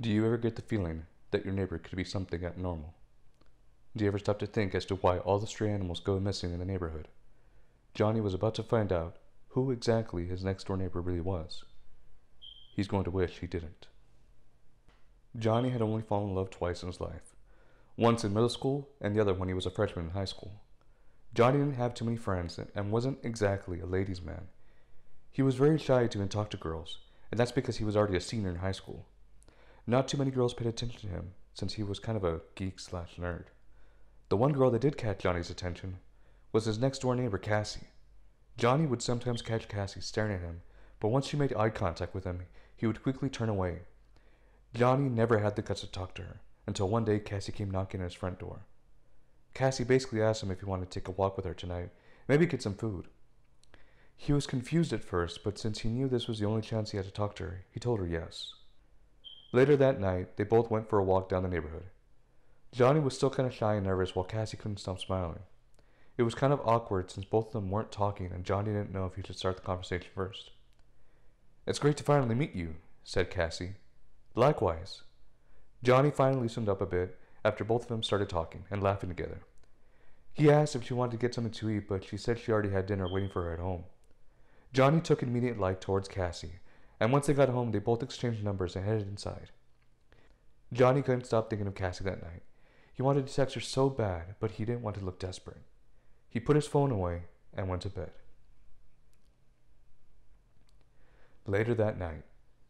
[0.00, 2.94] Do you ever get the feeling that your neighbor could be something abnormal?
[3.96, 6.52] Do you ever stop to think as to why all the stray animals go missing
[6.52, 7.08] in the neighborhood?
[7.94, 9.16] Johnny was about to find out
[9.48, 11.64] who exactly his next door neighbor really was.
[12.76, 13.88] He's going to wish he didn't.
[15.36, 17.34] Johnny had only fallen in love twice in his life
[17.96, 20.62] once in middle school and the other when he was a freshman in high school.
[21.34, 24.46] Johnny didn't have too many friends and wasn't exactly a ladies' man.
[25.32, 26.98] He was very shy to even talk to girls,
[27.32, 29.06] and that's because he was already a senior in high school.
[29.90, 32.78] Not too many girls paid attention to him since he was kind of a geek
[32.78, 33.44] slash nerd.
[34.28, 36.00] The one girl that did catch Johnny's attention
[36.52, 37.86] was his next door neighbor, Cassie.
[38.58, 40.60] Johnny would sometimes catch Cassie staring at him,
[41.00, 42.42] but once she made eye contact with him,
[42.76, 43.78] he would quickly turn away.
[44.74, 48.02] Johnny never had the guts to talk to her until one day Cassie came knocking
[48.02, 48.66] at his front door.
[49.54, 51.88] Cassie basically asked him if he wanted to take a walk with her tonight,
[52.28, 53.06] maybe get some food.
[54.14, 56.98] He was confused at first, but since he knew this was the only chance he
[56.98, 58.52] had to talk to her, he told her yes.
[59.52, 61.84] Later that night, they both went for a walk down the neighborhood.
[62.72, 65.40] Johnny was still kind of shy and nervous while Cassie couldn't stop smiling.
[66.18, 69.06] It was kind of awkward since both of them weren't talking and Johnny didn't know
[69.06, 70.50] if he should start the conversation first.
[71.66, 73.74] It's great to finally meet you, said Cassie.
[74.34, 75.02] Likewise.
[75.82, 79.40] Johnny finally loosened up a bit after both of them started talking and laughing together.
[80.32, 82.70] He asked if she wanted to get something to eat, but she said she already
[82.70, 83.84] had dinner waiting for her at home.
[84.72, 86.60] Johnny took an immediate like towards Cassie,
[87.00, 89.50] and once they got home, they both exchanged numbers and headed inside.
[90.72, 92.42] Johnny couldn't stop thinking of Cassie that night.
[92.92, 95.62] He wanted to text her so bad, but he didn't want to look desperate.
[96.28, 97.22] He put his phone away
[97.54, 98.10] and went to bed.
[101.46, 102.24] Later that night,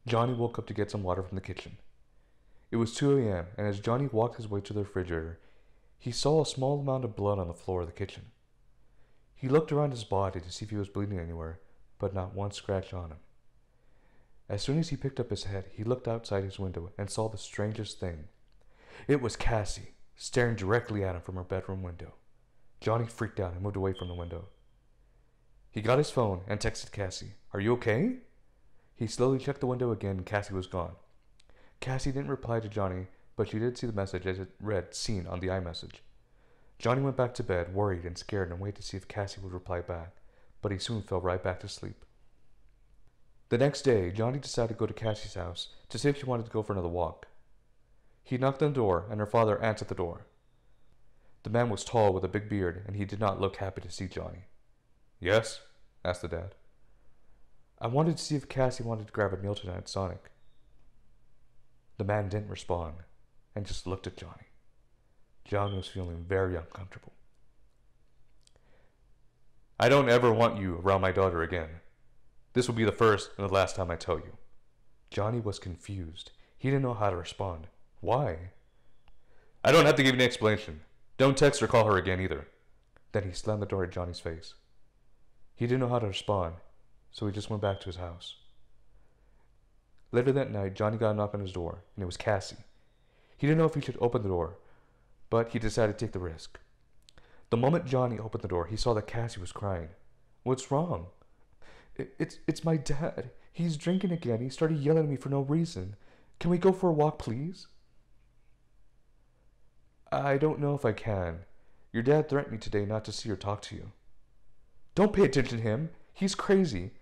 [0.07, 1.79] Johnny woke up to get some water from the kitchen.
[2.71, 5.41] It was 2 a.m., and as Johnny walked his way to the refrigerator,
[5.99, 8.27] he saw a small amount of blood on the floor of the kitchen.
[9.35, 11.61] He looked around his body to see if he was bleeding anywhere,
[11.99, 13.19] but not one scratch on him.
[14.49, 17.29] As soon as he picked up his head, he looked outside his window and saw
[17.29, 18.25] the strangest thing.
[19.07, 22.15] It was Cassie, staring directly at him from her bedroom window.
[22.81, 24.47] Johnny freaked out and moved away from the window.
[25.71, 28.17] He got his phone and texted Cassie, Are you okay?
[28.95, 30.93] He slowly checked the window again and Cassie was gone.
[31.81, 35.27] Cassie didn't reply to Johnny, but she did see the message as it read seen
[35.27, 35.97] on the iMessage.
[36.79, 39.53] Johnny went back to bed, worried and scared, and waited to see if Cassie would
[39.53, 40.17] reply back,
[40.63, 42.05] but he soon fell right back to sleep.
[43.49, 46.47] The next day, Johnny decided to go to Cassie's house to see if she wanted
[46.47, 47.27] to go for another walk.
[48.23, 50.27] He knocked on the door, and her father answered the door.
[51.45, 53.91] The man was tall with a big beard, and he did not look happy to
[53.91, 54.45] see Johnny.
[55.19, 55.63] Yes?
[56.05, 56.55] asked the dad.
[57.81, 60.31] I wanted to see if Cassie wanted to grab a meal tonight at Sonic.
[61.97, 62.97] The man didn't respond
[63.55, 64.49] and just looked at Johnny.
[65.45, 67.13] Johnny was feeling very uncomfortable.
[69.81, 71.69] I don't ever want you around my daughter again.
[72.53, 74.37] This will be the first and the last time I tell you.
[75.11, 76.33] Johnny was confused.
[76.57, 77.69] He didn't know how to respond.
[78.01, 78.51] Why?
[79.65, 80.81] I don't have to give you an explanation.
[81.17, 82.47] Don't text or call her again either.
[83.13, 84.55] Then he slammed the door at Johnny's face.
[85.55, 86.55] He didn't know how to respond,
[87.11, 88.37] so he just went back to his house.
[90.13, 92.65] Later that night, Johnny got a knock on his door, and it was Cassie.
[93.37, 94.57] He didn't know if he should open the door,
[95.31, 96.59] but he decided to take the risk.
[97.51, 99.89] The moment Johnny opened the door, he saw that Cassie was crying.
[100.45, 101.07] What's wrong?
[101.99, 103.31] It's, it's my dad.
[103.53, 104.41] He's drinking again.
[104.41, 105.97] He started yelling at me for no reason.
[106.39, 107.67] Can we go for a walk, please?
[110.13, 111.41] I don't know if I can.
[111.93, 113.93] Your dad threatened me today not to see or talk to you.
[114.95, 115.91] Don't pay attention to him.
[116.13, 116.93] He's crazy.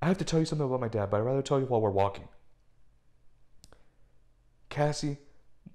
[0.00, 1.80] I have to tell you something about my dad, but I'd rather tell you while
[1.80, 2.28] we're walking.
[4.68, 5.18] Cassie,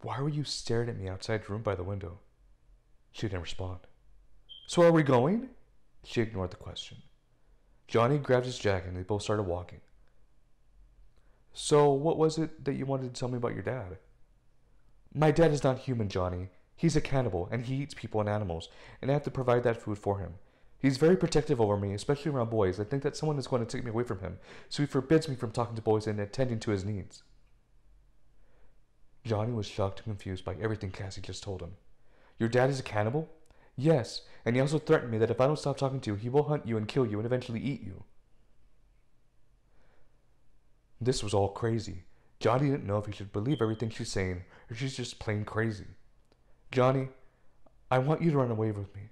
[0.01, 2.19] why were you staring at me outside the room by the window?
[3.11, 3.79] She didn't respond.
[4.67, 5.49] So are we going?
[6.03, 6.97] She ignored the question.
[7.89, 9.81] Johnny grabbed his jacket and they both started walking.
[11.53, 13.97] So, what was it that you wanted to tell me about your dad?
[15.13, 16.49] My dad is not human, Johnny.
[16.75, 18.69] He's a cannibal, and he eats people and animals,
[19.01, 20.35] and I have to provide that food for him.
[20.77, 22.79] He's very protective over me, especially around boys.
[22.79, 24.37] I think that someone is going to take me away from him,
[24.69, 27.23] so he forbids me from talking to boys and attending to his needs.
[29.25, 31.71] Johnny was shocked and confused by everything Cassie just told him.
[32.37, 33.29] Your dad is a cannibal?
[33.79, 36.27] Yes, and he also threatened me that if I don't stop talking to you, he
[36.27, 38.03] will hunt you and kill you and eventually eat you.
[40.99, 42.03] This was all crazy.
[42.41, 45.85] Johnny didn't know if he should believe everything she's saying or she's just plain crazy.
[46.73, 47.07] Johnny,
[47.89, 49.11] I want you to run away with me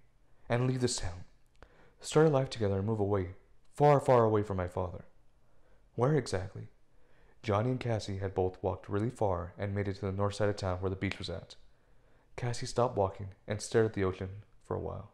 [0.49, 1.23] and leave this town.
[2.01, 3.35] Start a life together and move away,
[3.73, 5.05] far, far away from my father.
[5.95, 6.67] Where exactly?
[7.41, 10.49] Johnny and Cassie had both walked really far and made it to the north side
[10.49, 11.55] of town where the beach was at.
[12.35, 15.11] Cassie stopped walking and stared at the ocean for a while.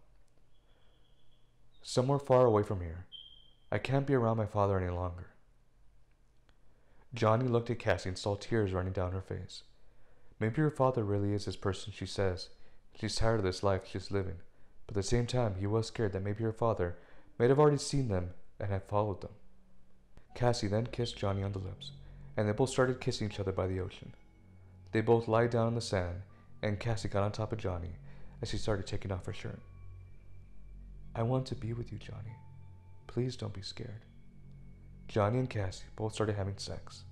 [1.81, 3.05] Somewhere far away from here.
[3.71, 5.27] I can't be around my father any longer.
[7.13, 9.63] Johnny looked at Cassie and saw tears running down her face.
[10.39, 12.50] Maybe her father really is this person she says.
[13.00, 14.38] She's tired of this life she's living.
[14.88, 16.97] But at the same time, he was scared that maybe her father
[17.38, 19.31] might have already seen them and had followed them.
[20.35, 21.91] Cassie then kissed Johnny on the lips,
[22.35, 24.13] and they both started kissing each other by the ocean.
[24.91, 26.21] They both lied down in the sand,
[26.61, 27.95] and Cassie got on top of Johnny
[28.44, 29.62] as she started taking off her shirt.
[31.16, 32.36] I want to be with you, Johnny.
[33.07, 34.01] Please don't be scared.
[35.07, 37.06] Johnny and Cassie both started having sex.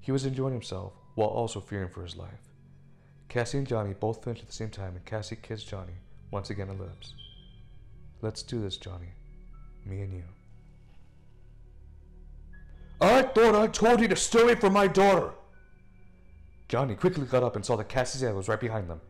[0.00, 2.48] He was enjoying himself while also fearing for his life.
[3.28, 5.94] Cassie and Johnny both finished at the same time, and Cassie kissed Johnny
[6.30, 7.14] once again on the lips.
[8.22, 9.12] Let's do this, Johnny.
[9.84, 10.24] Me and you.
[13.00, 15.32] I thought I told you to stay away from my daughter.
[16.68, 19.00] Johnny quickly got up and saw that Cassie's dad was right behind them.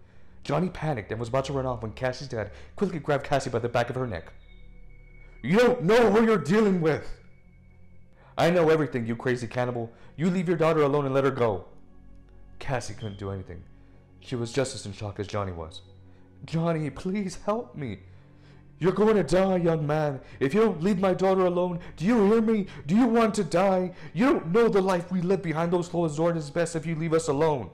[0.45, 3.59] Johnny panicked and was about to run off when Cassie's dad quickly grabbed Cassie by
[3.59, 4.33] the back of her neck.
[5.43, 7.09] You don't know who you're dealing with.
[8.37, 9.93] I know everything, you crazy cannibal.
[10.17, 11.67] You leave your daughter alone and let her go.
[12.59, 13.63] Cassie couldn't do anything.
[14.21, 15.83] She was just as in shock as Johnny was.
[16.45, 18.01] Johnny, please help me.
[18.79, 20.21] You're going to die, young man.
[20.41, 22.67] If you don't leave my daughter alone, do you hear me?
[22.87, 23.93] Do you want to die?
[24.15, 27.13] You don't know the life we live behind those closed doors best if you leave
[27.13, 27.71] us alone.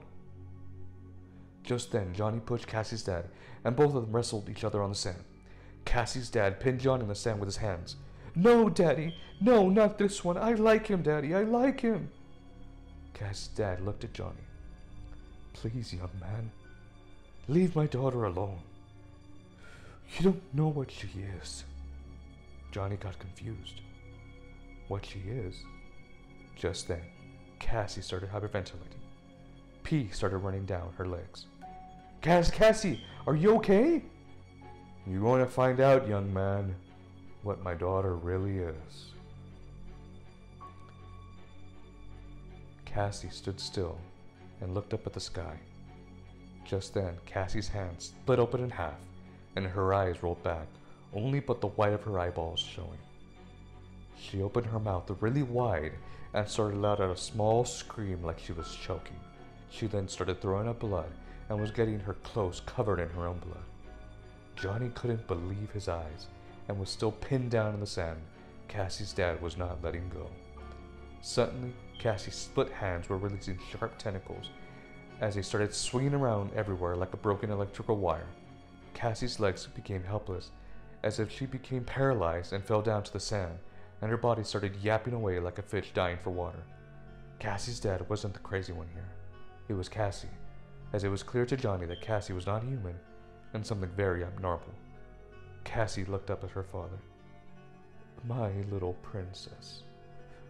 [1.67, 3.25] Just then, Johnny pushed Cassie's dad,
[3.65, 5.21] and both of them wrestled each other on the sand.
[5.83, 7.97] Cassie's dad pinned Johnny in the sand with his hands.
[8.35, 9.13] No, Daddy.
[9.41, 10.37] No, not this one.
[10.37, 11.35] I like him, Daddy.
[11.35, 12.09] I like him.
[13.13, 14.45] Cassie's dad looked at Johnny.
[15.51, 16.51] Please, young man,
[17.49, 18.61] leave my daughter alone.
[20.15, 21.09] You don't know what she
[21.41, 21.65] is.
[22.71, 23.81] Johnny got confused.
[24.87, 25.55] What she is?
[26.55, 27.03] Just then,
[27.59, 29.03] Cassie started hyperventilating.
[29.83, 31.47] Pee started running down her legs.
[32.27, 34.03] Cass, Cassie, are you okay?
[35.09, 36.75] You're going to find out, young man,
[37.41, 39.13] what my daughter really is.
[42.83, 43.97] Cassie stood still
[44.59, 45.57] and looked up at the sky.
[46.65, 48.99] Just then, Cassie's hands split open in half
[49.55, 50.67] and her eyes rolled back,
[51.13, 52.99] only but the white of her eyeballs showing.
[54.19, 55.93] She opened her mouth really wide
[56.33, 59.15] and started out a small scream like she was choking.
[59.69, 61.13] She then started throwing up blood
[61.49, 63.63] and was getting her clothes covered in her own blood.
[64.55, 66.27] Johnny couldn't believe his eyes
[66.67, 68.19] and was still pinned down in the sand.
[68.67, 70.27] Cassie's dad was not letting go.
[71.21, 74.49] Suddenly, Cassie's split hands were releasing sharp tentacles
[75.21, 78.27] as they started swinging around everywhere like a broken electrical wire.
[78.93, 80.51] Cassie's legs became helpless,
[81.03, 83.57] as if she became paralyzed and fell down to the sand,
[84.01, 86.63] and her body started yapping away like a fish dying for water.
[87.39, 89.09] Cassie's dad wasn't the crazy one here.
[89.69, 90.29] It was Cassie,
[90.93, 92.95] as it was clear to Johnny that Cassie was not human
[93.53, 94.73] and something very abnormal.
[95.63, 96.97] Cassie looked up at her father.
[98.25, 99.83] My little princess,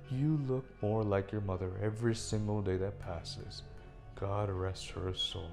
[0.10, 3.63] you look more like your mother every single day that passes.
[4.19, 5.51] God rest her soul.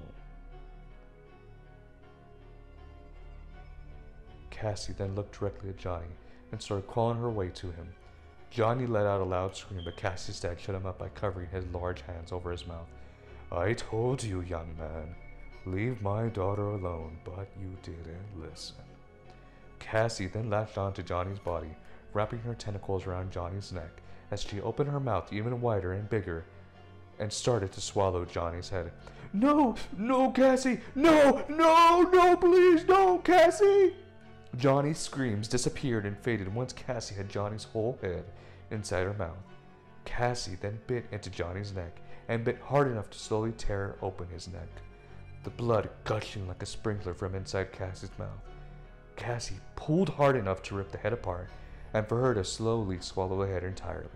[4.49, 6.07] Cassie then looked directly at Johnny
[6.51, 7.89] and started crawling her way to him.
[8.49, 11.65] Johnny let out a loud scream, but Cassie's dad shut him up by covering his
[11.73, 12.87] large hands over his mouth.
[13.55, 15.15] I told you, young man,
[15.65, 18.75] leave my daughter alone, but you didn't listen.
[19.79, 21.73] Cassie then latched onto Johnny's body,
[22.13, 26.43] wrapping her tentacles around Johnny's neck as she opened her mouth even wider and bigger
[27.17, 28.91] and started to swallow Johnny's head.
[29.31, 33.95] No, no, Cassie, no, no, no, please, no, Cassie!
[34.57, 38.25] Johnny's screams disappeared and faded once Cassie had Johnny's whole head
[38.69, 39.37] inside her mouth.
[40.03, 44.47] Cassie then bit into Johnny's neck and bit hard enough to slowly tear open his
[44.47, 44.69] neck,
[45.43, 48.29] the blood gushing like a sprinkler from inside Cassie's mouth.
[49.15, 51.49] Cassie pulled hard enough to rip the head apart
[51.93, 54.09] and for her to slowly swallow the head entirely.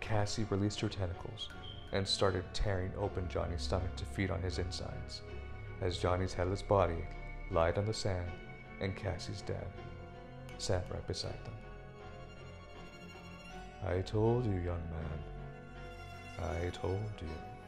[0.00, 1.48] Cassie released her tentacles
[1.92, 5.20] and started tearing open Johnny's stomach to feed on his insides,
[5.80, 7.04] as Johnny's headless body
[7.50, 8.30] lied on the sand
[8.80, 9.66] and Cassie's dad
[10.58, 11.54] sat right beside them.
[13.86, 15.31] I told you, young man.
[16.38, 17.61] I told you.